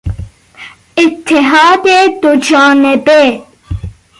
اتحاد 1.03 1.85
دو 2.21 2.31
جانبه 2.47 3.21